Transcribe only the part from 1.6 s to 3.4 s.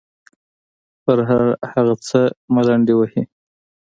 هغه څه ملنډې وهي.